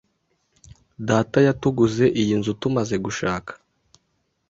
[1.07, 3.51] Data yatuguze iyi nzu tumaze gushaka.